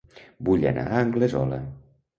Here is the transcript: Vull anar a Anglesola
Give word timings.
Vull 0.47 0.65
anar 0.71 0.87
a 0.89 1.05
Anglesola 1.05 1.63